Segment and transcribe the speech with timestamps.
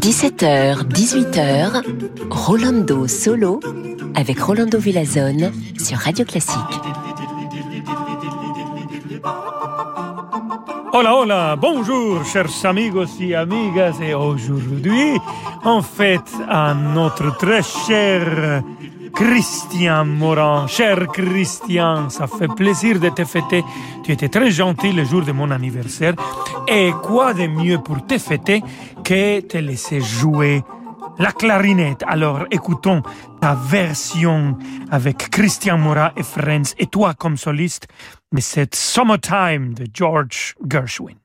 [0.00, 1.84] 17h, 18h,
[2.28, 3.60] Rolando Solo
[4.16, 6.58] avec Rolando Villazone sur Radio Classique.
[10.92, 15.12] Hola, hola, bonjour, chers amigos y amigas, et aujourd'hui,
[15.64, 18.64] on fête à notre très cher
[19.14, 20.66] Christian Morin.
[20.66, 23.64] Cher Christian, ça fait plaisir de te fêter.
[24.02, 26.14] Tu étais très gentil le jour de mon anniversaire.
[26.68, 28.62] Et quoi de mieux pour te fêter
[29.04, 30.62] que te laisser jouer
[31.18, 32.02] la clarinette?
[32.06, 33.02] Alors écoutons
[33.40, 34.58] ta version
[34.90, 37.86] avec Christian Morin et Friends et toi comme soliste
[38.32, 41.23] de cette Summertime de George Gershwin.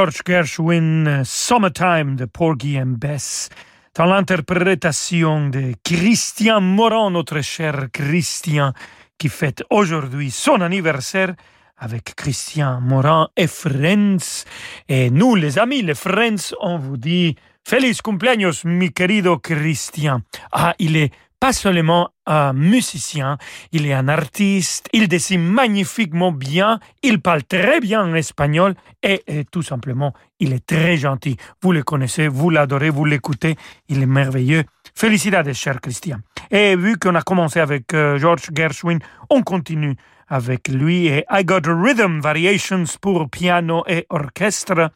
[0.00, 3.50] George Gershwin, Summertime de Porgy and Bess,
[3.94, 8.72] dans l'interprétation de Christian Moran, notre cher Christian,
[9.18, 11.34] qui fête aujourd'hui son anniversaire
[11.76, 14.46] avec Christian Moran et Friends.
[14.88, 20.22] Et nous, les amis, les Friends, on vous dit Feliz cumpleaños, mi querido Christian.
[20.50, 23.38] Ah, il est pas seulement un musicien,
[23.72, 29.22] il est un artiste, il dessine magnifiquement bien, il parle très bien en espagnol et,
[29.50, 31.38] tout simplement, il est très gentil.
[31.62, 33.56] Vous le connaissez, vous l'adorez, vous l'écoutez,
[33.88, 34.64] il est merveilleux.
[34.94, 36.18] Félicitations, cher Christian.
[36.50, 38.98] Et vu qu'on a commencé avec euh, George Gershwin,
[39.30, 39.96] on continue
[40.28, 44.90] avec lui et I Got Rhythm Variations pour piano et orchestre.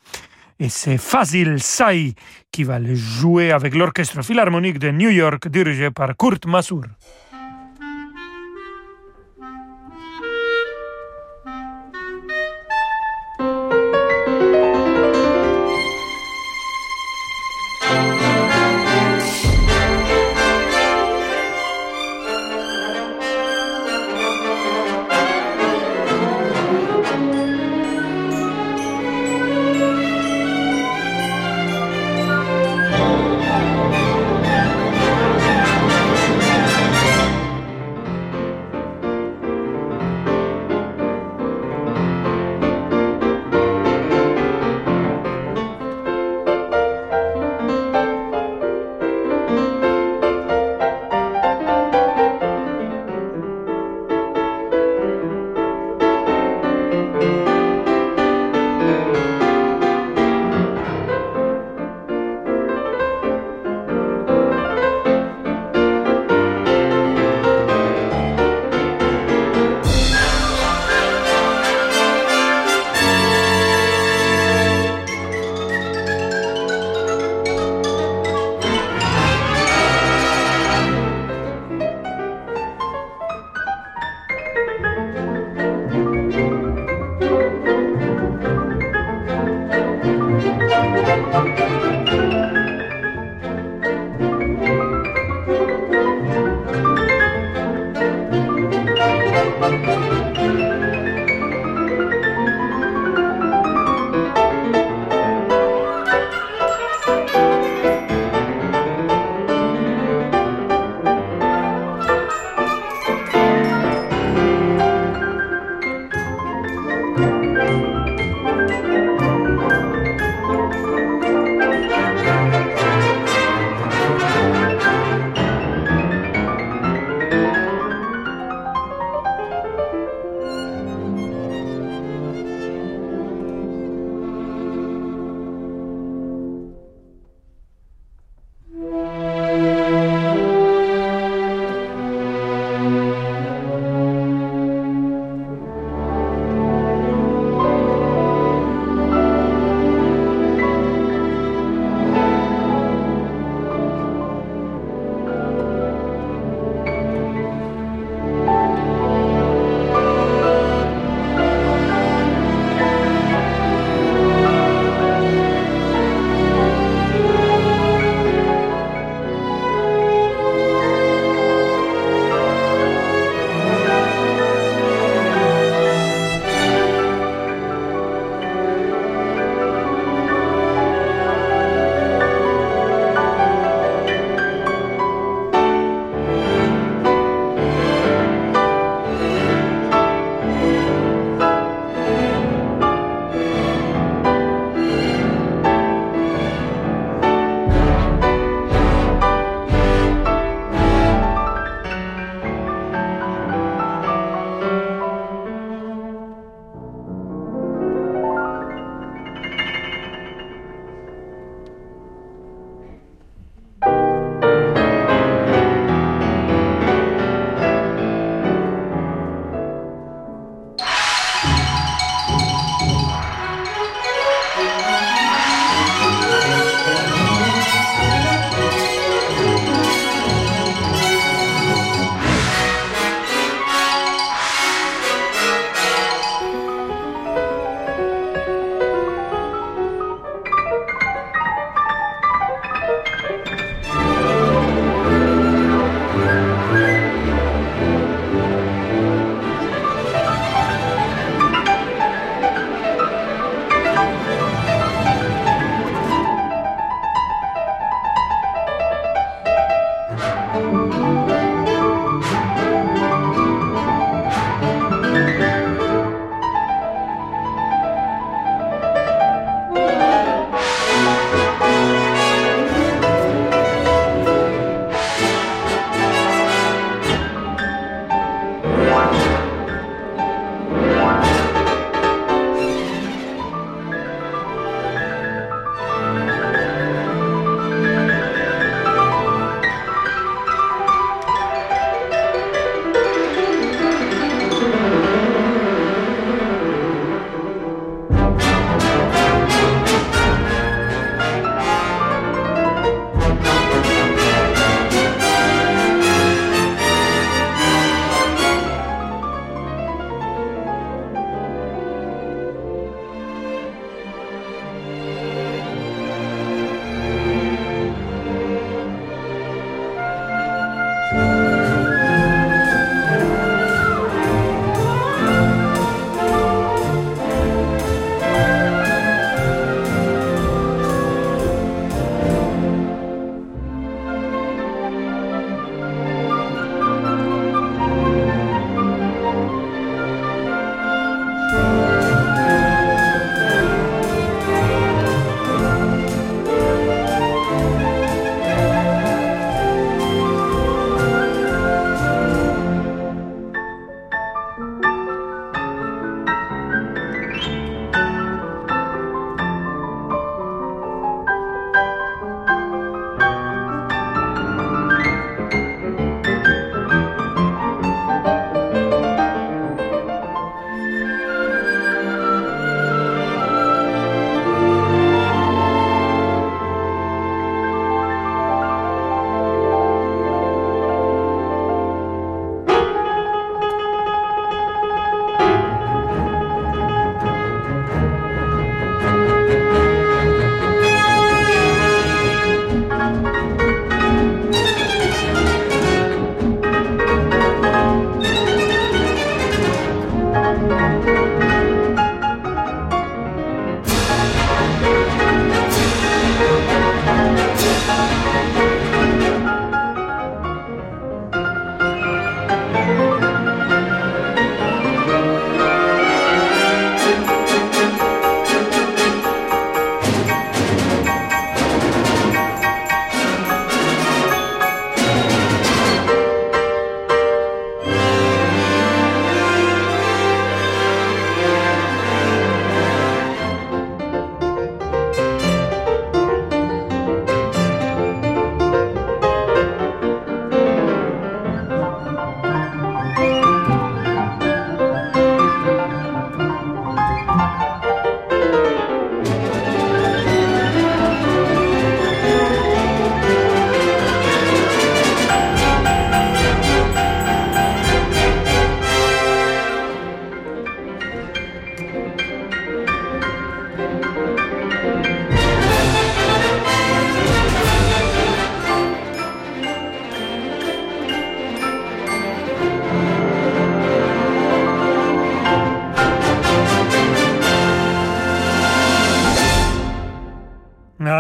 [0.61, 2.15] Et c'est Fazil Say
[2.53, 6.85] qui va le jouer avec l'Orchestre Philharmonique de New York dirigé par Kurt Masur.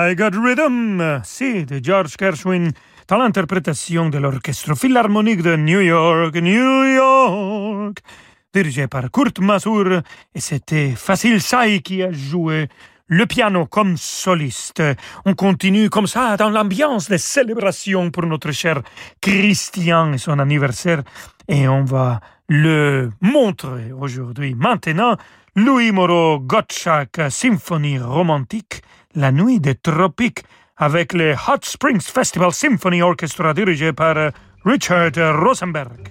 [0.07, 2.73] I Got Rhythm, c'est de George Gershwin
[3.09, 7.99] dans l'interprétation de l'Orchestre Philharmonique de New York, New York,
[8.53, 10.03] dirigé par Kurt Masur,
[10.35, 12.69] et c'était Facile Sai qui a joué
[13.07, 14.83] le piano comme soliste.
[15.25, 18.83] On continue comme ça dans l'ambiance des célébrations pour notre cher
[19.23, 21.03] Christian et son anniversaire,
[21.49, 24.55] et on va le montrer aujourd'hui.
[24.55, 25.17] Maintenant,
[25.57, 28.83] Louis Moreau Gottschalk Symphonie romantique,
[29.15, 30.43] La nuit des tropiques,
[30.77, 34.33] avec le Hot Springs Festival Symphony Orchestra dirigé par
[34.65, 36.09] Richard Rosenberg.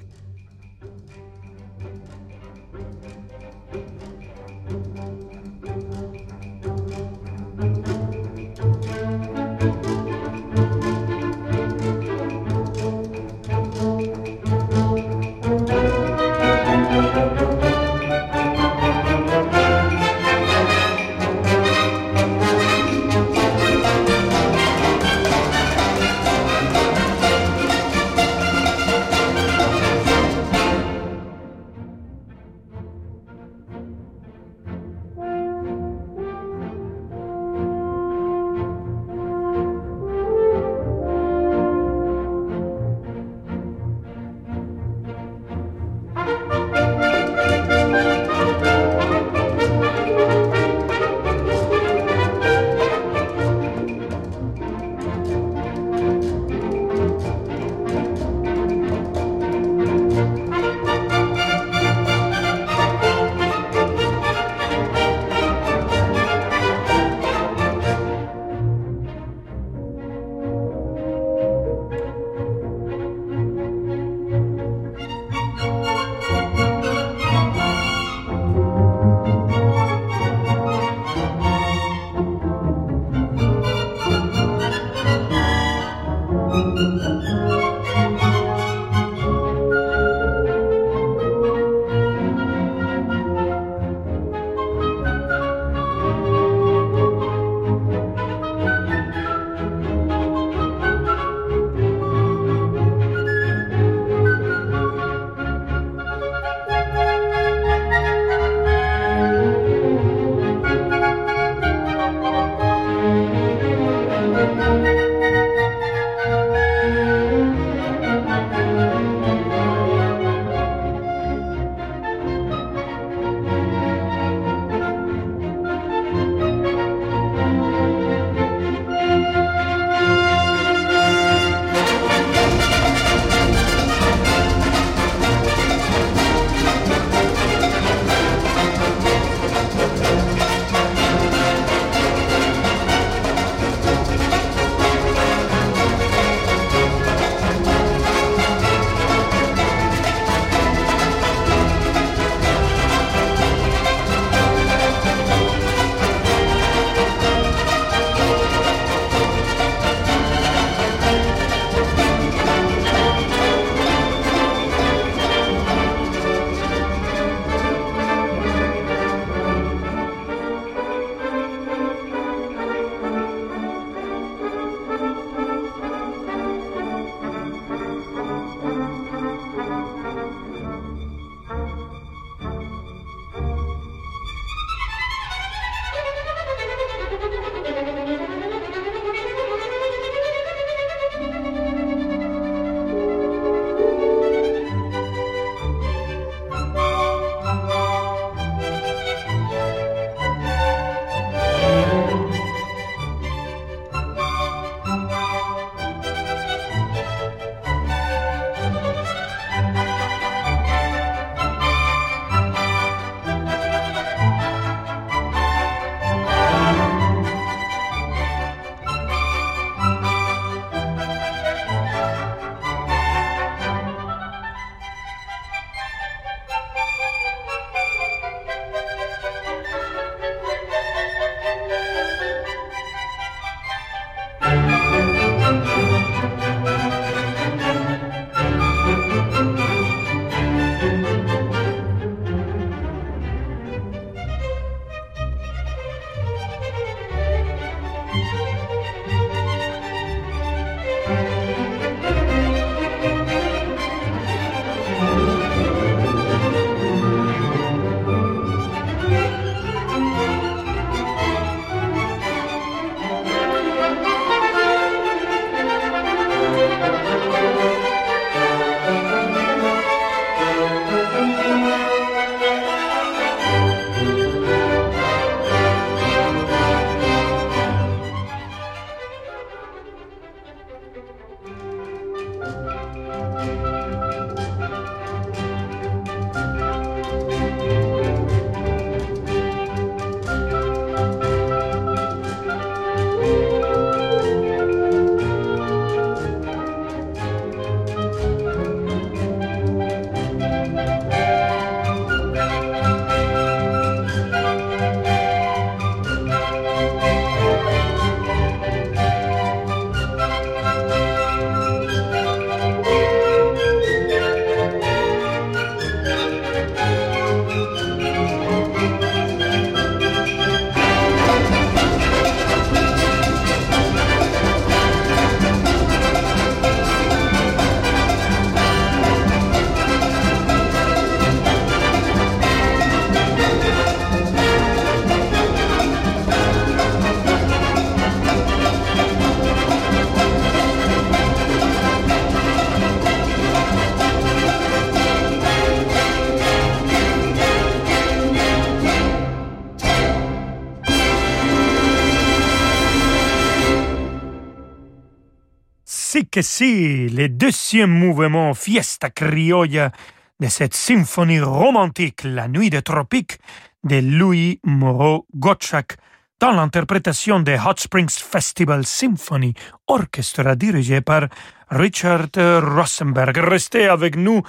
[356.34, 359.92] Que si, le deuxième mouvement Fiesta Criolla
[360.40, 363.38] de cette symphonie romantique La Nuit des Tropiques
[363.84, 365.96] de Louis Moreau Gottschalk
[366.40, 369.54] dans l'interprétation de Hot Springs Festival Symphony
[369.86, 371.28] Orchestra dirigé par
[371.70, 373.38] Richard Rosenberg.
[373.38, 374.42] Restez avec nous,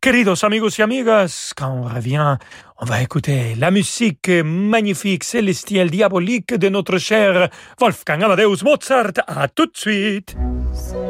[0.00, 1.54] queridos amigos y amigas.
[1.56, 2.36] Quand on revient,
[2.78, 7.48] on va écouter la musique magnifique, célestielle, diabolique de notre cher
[7.80, 9.14] Wolfgang Amadeus Mozart.
[9.26, 10.36] À tout de suite.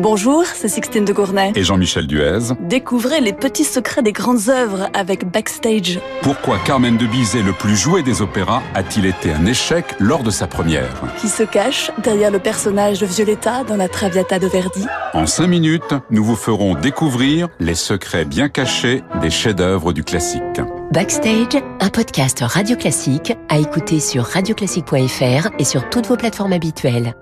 [0.00, 1.50] Bonjour, c'est Sixtine de Gournay.
[1.56, 2.54] Et Jean-Michel Duez.
[2.60, 5.98] Découvrez les petits secrets des grandes œuvres avec Backstage.
[6.22, 10.30] Pourquoi Carmen de Bizet, le plus joué des opéras, a-t-il été un échec lors de
[10.30, 11.02] sa première?
[11.20, 14.86] Qui se cache derrière le personnage de Violetta dans la Traviata de Verdi?
[15.14, 20.60] En cinq minutes, nous vous ferons découvrir les secrets bien cachés des chefs-d'œuvre du classique.
[20.92, 27.14] Backstage, un podcast radio classique à écouter sur radioclassique.fr et sur toutes vos plateformes habituelles.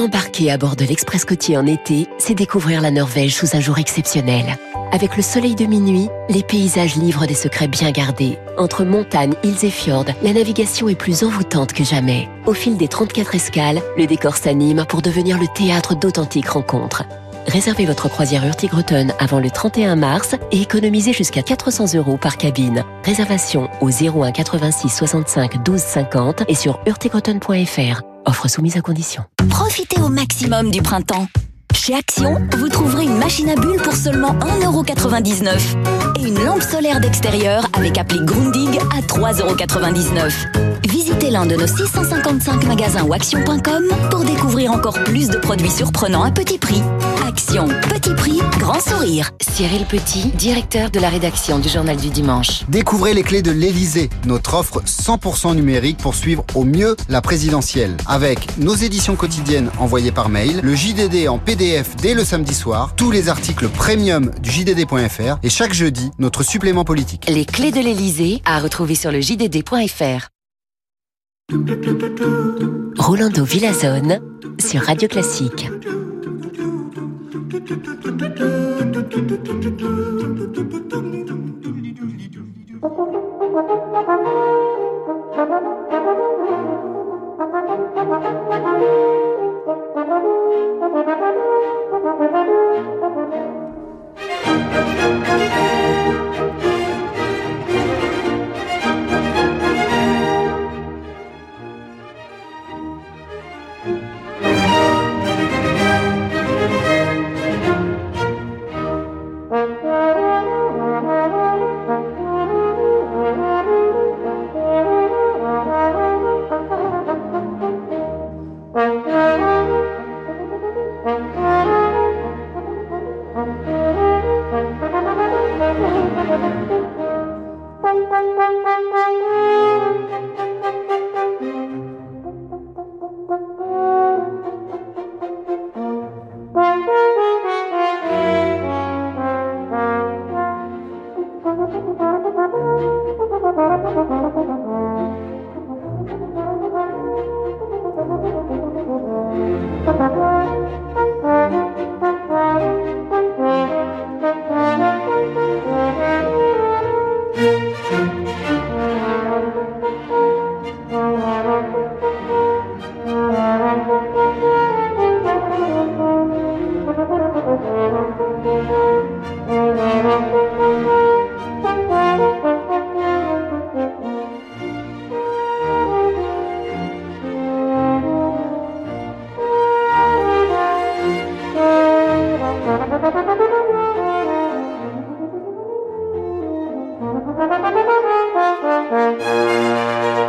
[0.00, 3.78] Embarquer à bord de l'Express côtier en été, c'est découvrir la Norvège sous un jour
[3.78, 4.56] exceptionnel.
[4.92, 8.38] Avec le soleil de minuit, les paysages livrent des secrets bien gardés.
[8.56, 12.30] Entre montagnes, îles et fjords, la navigation est plus envoûtante que jamais.
[12.46, 17.04] Au fil des 34 escales, le décor s'anime pour devenir le théâtre d'authentiques rencontres.
[17.46, 22.84] Réservez votre croisière Hurtigruten avant le 31 mars et économisez jusqu'à 400 euros par cabine.
[23.04, 28.02] Réservation au 01 86 65 12 50 et sur hurtigruten.fr.
[28.26, 29.24] Offre soumise à condition.
[29.48, 31.26] Profitez au maximum du printemps.
[31.74, 37.00] Chez Action, vous trouverez une machine à bulles pour seulement 1,99€ et une lampe solaire
[37.00, 40.80] d'extérieur avec appli Grundig à 3,99€.
[40.88, 46.22] Visitez l'un de nos 655 magasins ou action.com pour découvrir encore plus de produits surprenants
[46.22, 46.82] à petit prix.
[47.26, 49.30] Action, petit prix, grand sourire.
[49.40, 52.64] Cyril Petit, directeur de la rédaction du Journal du Dimanche.
[52.68, 57.96] Découvrez les clés de l'Elysée, notre offre 100% numérique pour suivre au mieux la présidentielle.
[58.06, 62.94] Avec nos éditions quotidiennes envoyées par mail, le JDD en PDF dès le samedi soir,
[62.96, 67.28] tous les articles premium du JDD.fr et chaque jeudi, notre supplément politique.
[67.28, 70.28] Les clés de l'Elysée à retrouver sur le jdd.fr.
[72.98, 74.20] Rolando Villazone
[74.58, 75.68] sur Radio Classique.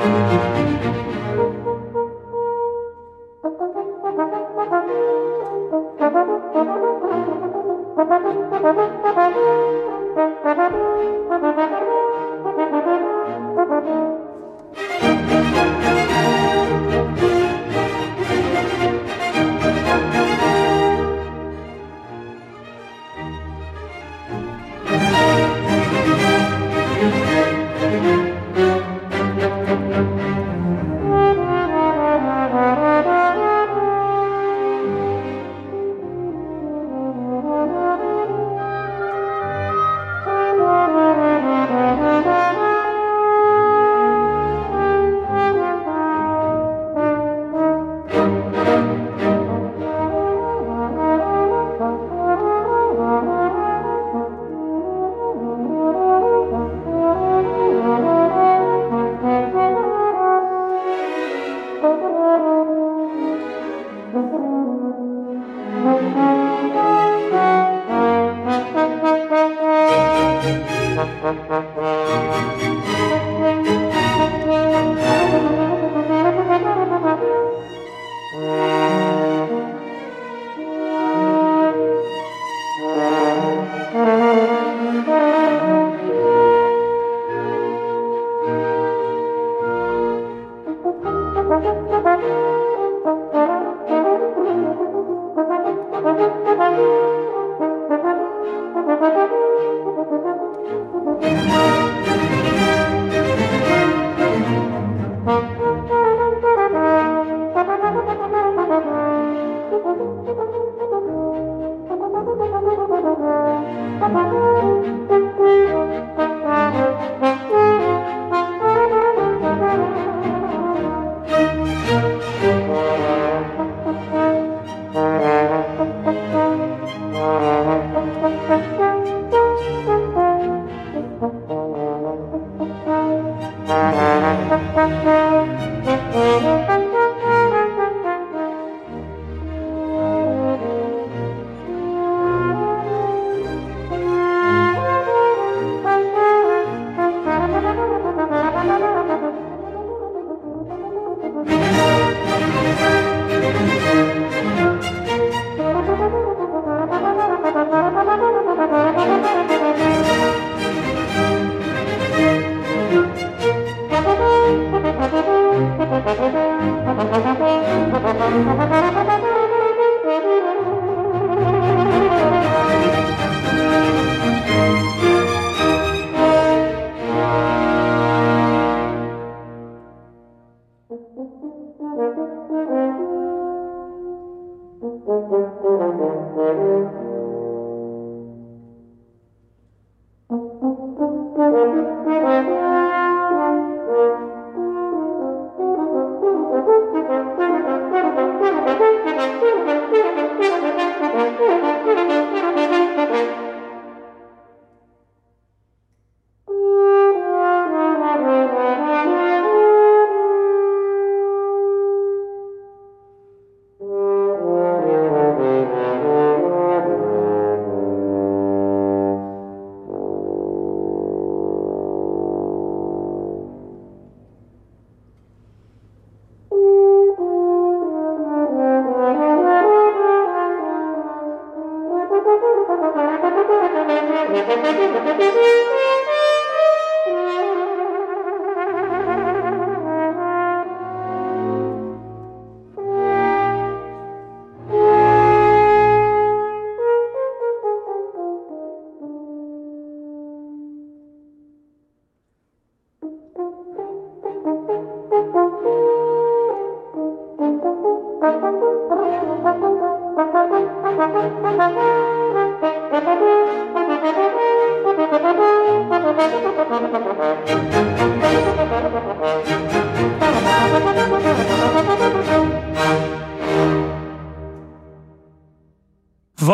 [0.04, 1.21] Música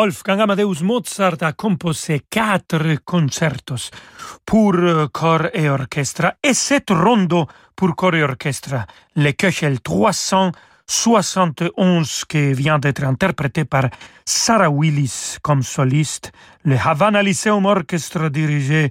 [0.08, 3.90] Wolfgang Amadeus Mozart a composé quatre concertos
[4.46, 4.74] pour
[5.12, 10.52] corps et orchestre et sept rondeaux pour corps et orchestre, le Köchel 300
[10.88, 13.90] 71 qui vient d'être interprété par
[14.24, 16.32] Sarah Willis comme soliste,
[16.64, 18.90] le Havana Lyceum Orchestra dirigé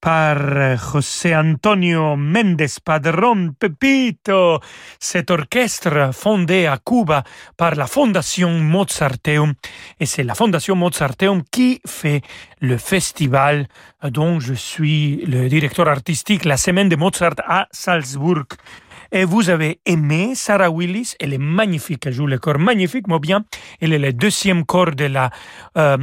[0.00, 0.36] par
[0.76, 4.60] José Antonio Méndez Padrón Pepito.
[5.00, 7.24] Cet orchestre fondé à Cuba
[7.56, 9.54] par la Fondation Mozarteum
[9.98, 12.20] et c'est la Fondation Mozarteum qui fait
[12.60, 13.66] le festival
[14.02, 18.44] dont je suis le directeur artistique la semaine de Mozart à Salzbourg.
[19.10, 23.18] Et vous avez aimé Sarah Willis, elle est magnifique, elle joue le corps magnifique, mais
[23.18, 23.44] bien,
[23.80, 25.30] elle est le deuxième corps de la
[25.78, 25.96] euh,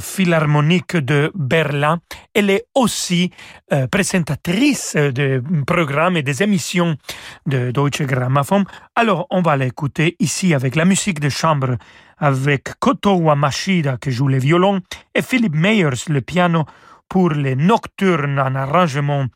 [0.00, 2.00] philharmonique de Berlin.
[2.32, 3.30] Elle est aussi
[3.72, 6.96] euh, présentatrice de programmes et des émissions
[7.44, 8.64] de Deutsche Grammophon.
[8.96, 11.76] Alors, on va l'écouter ici avec la musique de chambre,
[12.16, 14.80] avec Koto Wamashida qui joue le violon
[15.14, 16.64] et Philip Meyers le piano
[17.10, 19.26] pour les nocturnes en arrangement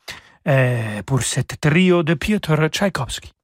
[1.06, 3.35] pour cette trio de Piotr Tchaïkovski.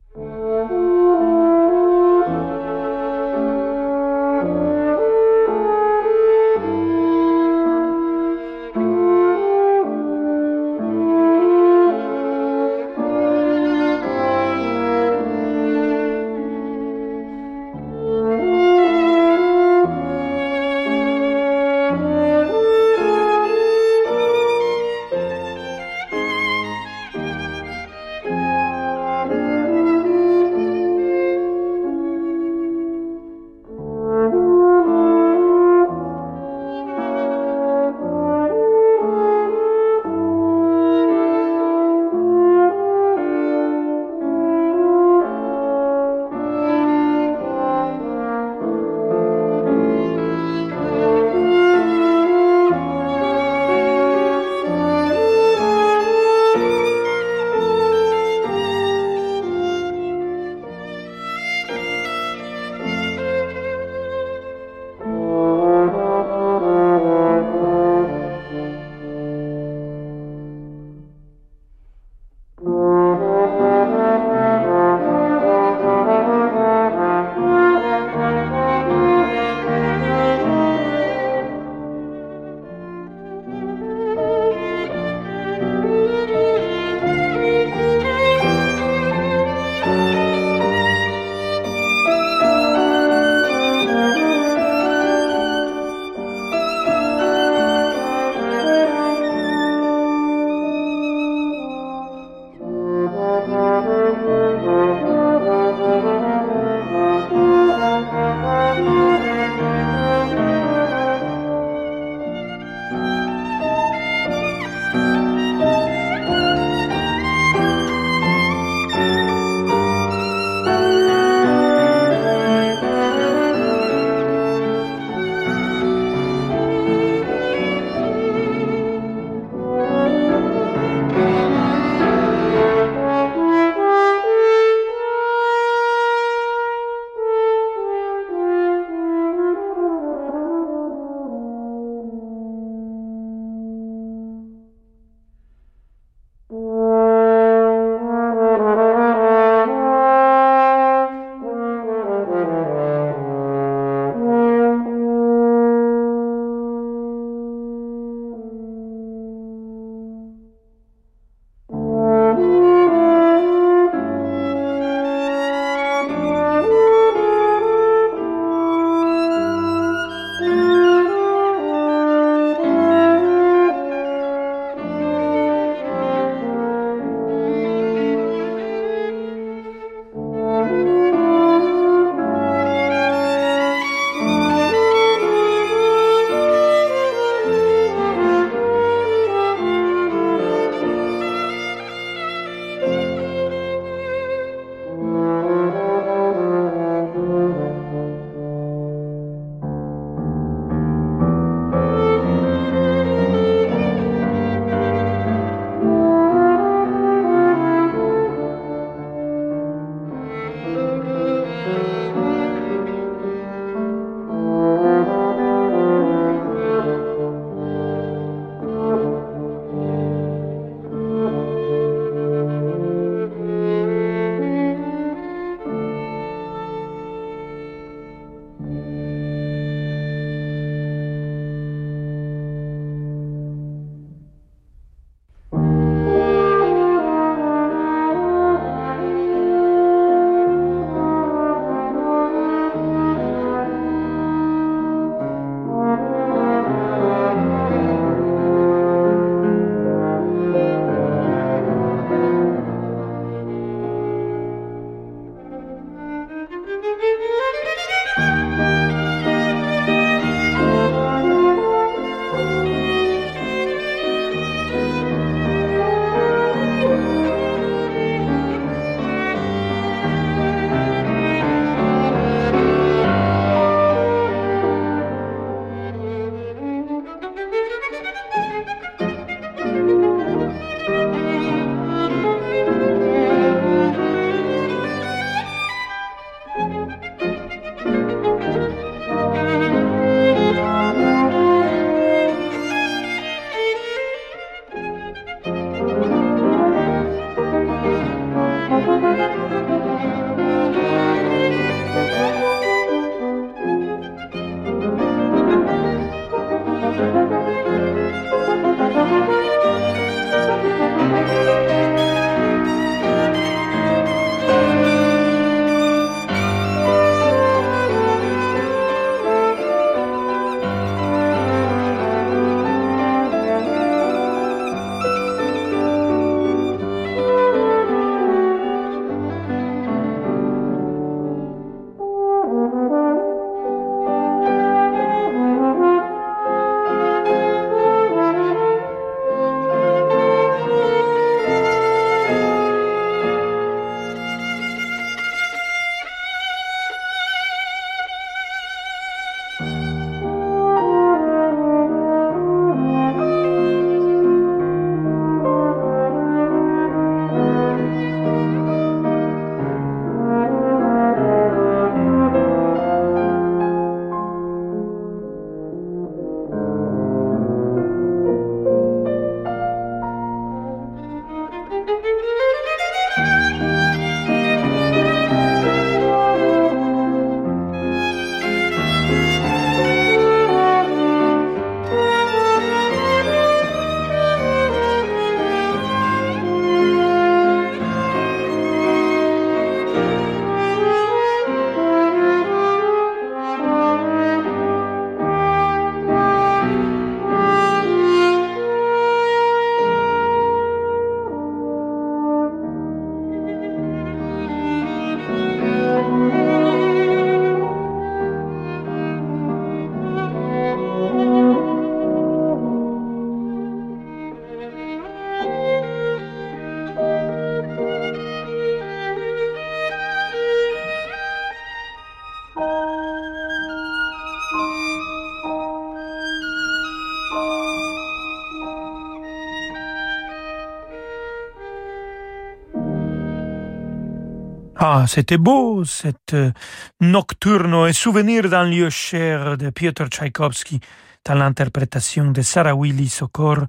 [434.95, 436.53] Ah, c'était beau, cette euh,
[437.01, 440.81] nocturno et souvenir d'un lieu cher de Piotr Tchaïkovski
[441.25, 443.61] dans l'interprétation de Sarah Willy Sokor,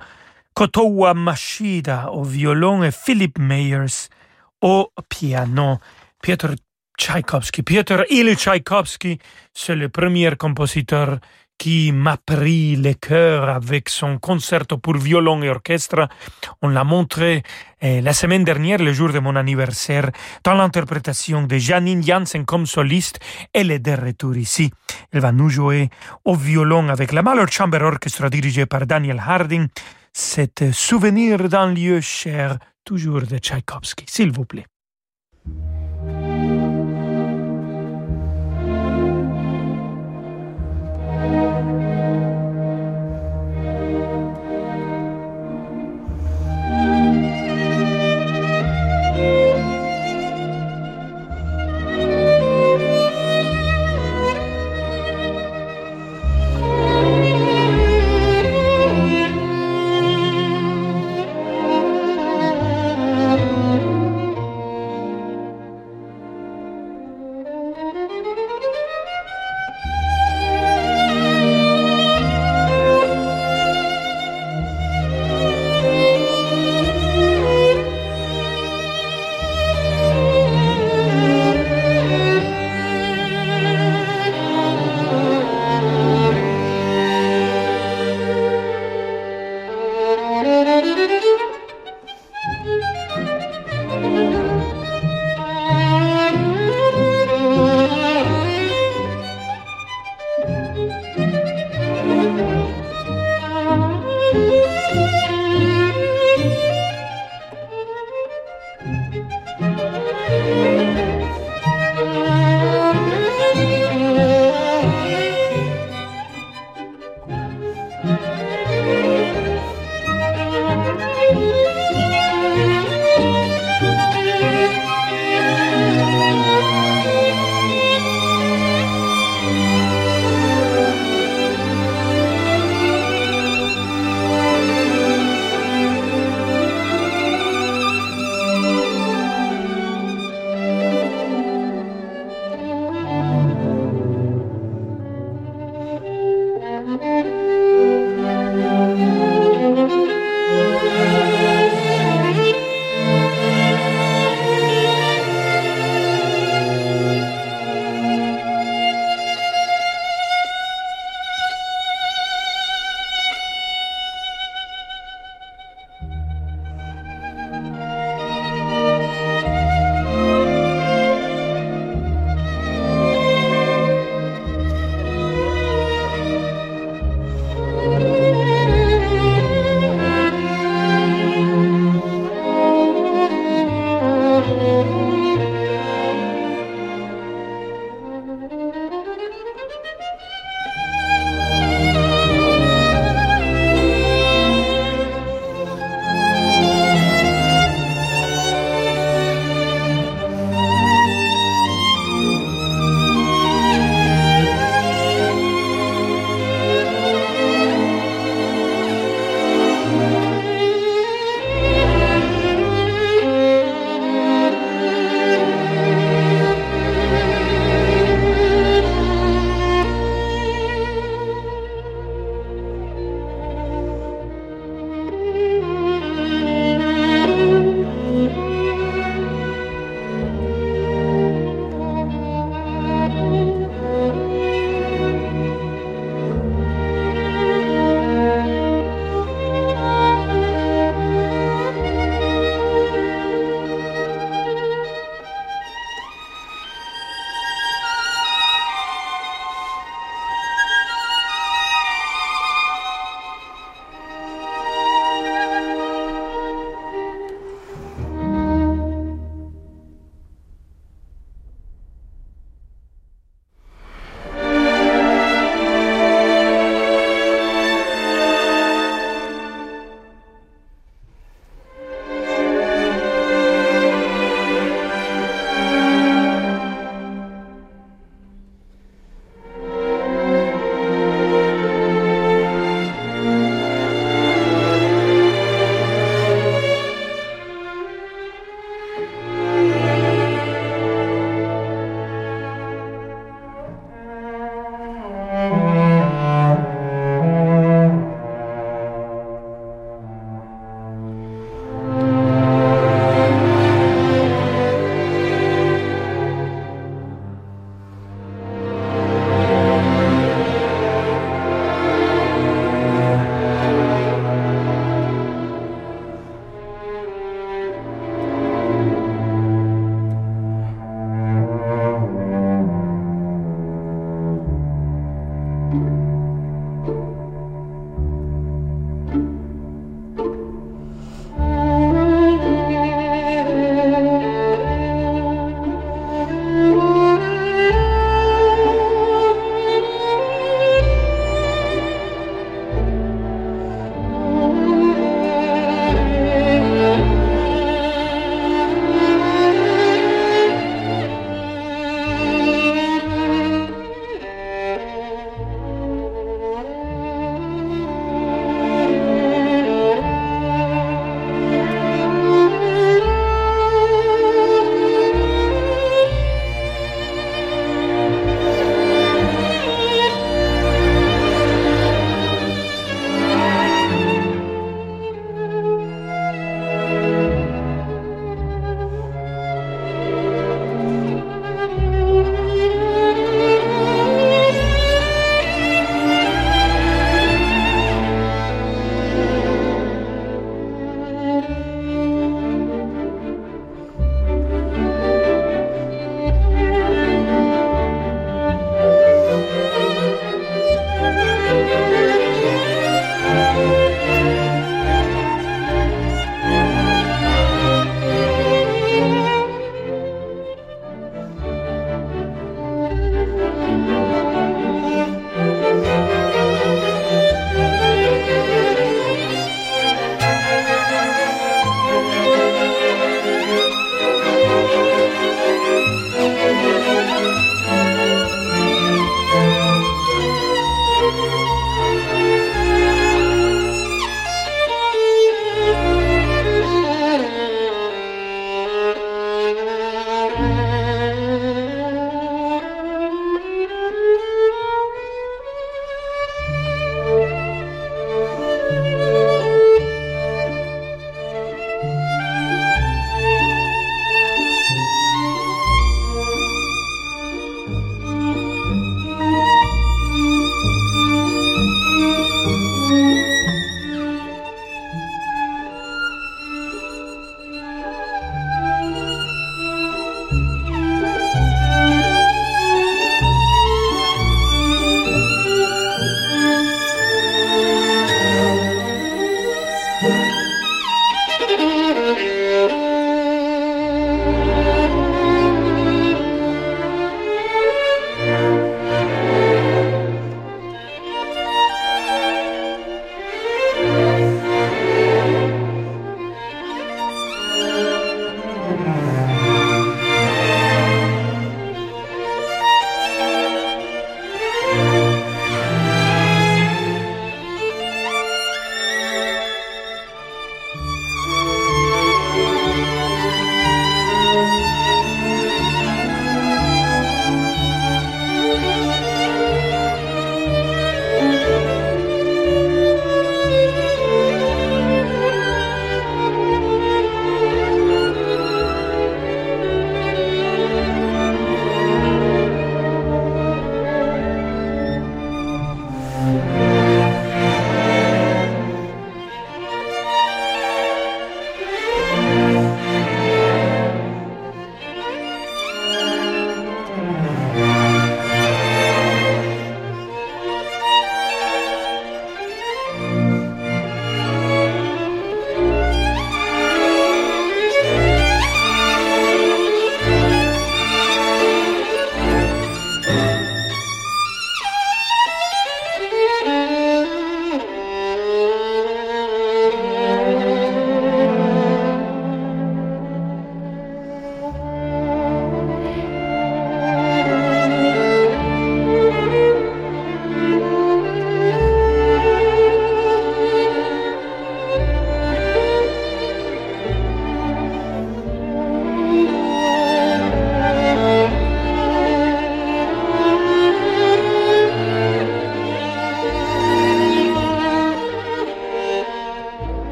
[0.54, 4.10] Kotowa Mashida au violon et Philip Meyers
[4.62, 5.78] au piano.
[6.22, 6.56] Piotr
[7.00, 9.18] Tchaïkovski, Piotr Ilyich Tchaïkovski,
[9.54, 11.20] c'est le premier compositeur
[11.58, 16.08] qui m'a pris le cœur avec son concerto pour violon et orchestre.
[16.62, 17.44] On l'a montré
[17.82, 20.10] eh, la semaine dernière, le jour de mon anniversaire,
[20.44, 23.20] dans l'interprétation de Janine Janssen comme soliste.
[23.54, 24.72] Elle est de retour ici.
[25.12, 25.90] Elle va nous jouer
[26.26, 29.68] au violon avec la Mahler Chamber Orchestra dirigée par Daniel Harding.
[30.12, 34.66] C'est souvenir d'un lieu cher, toujours de Tchaïkovski, s'il vous plaît.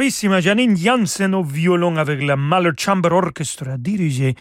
[0.00, 4.34] Bravissima Janine Janssen au violon avec la Mahler Chamber Orchestra dirigée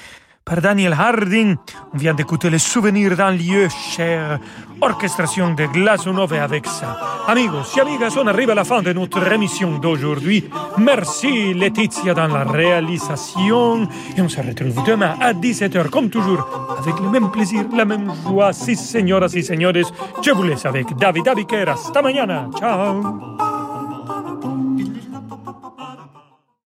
[0.46, 1.58] par Daniel Harding.
[1.94, 4.40] On vient d'écouter les souvenirs d'un lieu cher.
[4.80, 6.98] Orchestration de Glazunov avec ça.
[7.28, 10.46] Amigos et amigas, on arrive à la fin de notre émission d'aujourd'hui.
[10.78, 13.84] Merci Laetitia dans la réalisation.
[14.16, 18.10] Et on se retrouve demain à 17h comme toujours avec le même plaisir, la même
[18.26, 18.54] joie.
[18.54, 19.74] Si señoras y señores,
[20.22, 21.66] je vous laisse avec David Abiquer.
[21.68, 22.48] Hasta mañana.
[22.58, 23.49] Ciao.